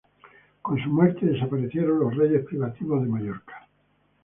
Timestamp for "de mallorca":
3.03-3.69